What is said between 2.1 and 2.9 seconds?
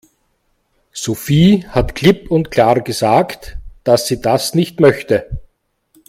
und klar